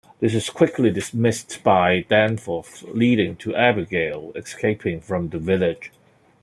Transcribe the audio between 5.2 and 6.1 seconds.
the village.